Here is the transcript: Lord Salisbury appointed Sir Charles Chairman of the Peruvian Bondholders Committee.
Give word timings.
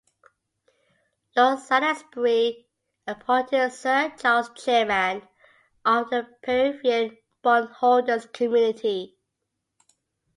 Lord 1.37 1.59
Salisbury 1.59 2.67
appointed 3.05 3.71
Sir 3.71 4.11
Charles 4.17 4.49
Chairman 4.55 5.21
of 5.85 6.09
the 6.09 6.27
Peruvian 6.41 7.19
Bondholders 7.43 8.25
Committee. 8.33 9.19